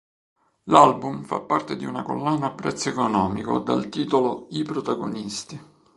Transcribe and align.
L'album 0.63 1.21
fa 1.25 1.41
parte 1.41 1.75
di 1.77 1.85
una 1.85 2.01
collana 2.01 2.47
a 2.47 2.51
prezzo 2.55 2.89
economico 2.89 3.59
dal 3.59 3.87
titolo 3.87 4.47
"I 4.49 4.63
protagonisti". 4.63 5.61